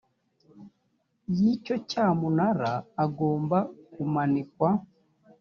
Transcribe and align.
y 1.37 1.39
icyo 1.51 1.75
cyamunara 1.89 2.71
agomba 3.03 3.57
kumanikwa 3.93 4.69